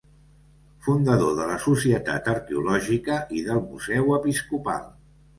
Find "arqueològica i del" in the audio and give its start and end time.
2.33-3.61